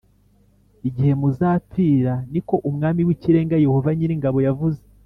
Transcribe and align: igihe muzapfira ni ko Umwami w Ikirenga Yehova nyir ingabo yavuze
igihe 0.87 1.13
muzapfira 1.21 2.13
ni 2.31 2.41
ko 2.47 2.55
Umwami 2.69 3.01
w 3.07 3.09
Ikirenga 3.15 3.55
Yehova 3.65 3.89
nyir 3.97 4.11
ingabo 4.15 4.39
yavuze 4.47 4.81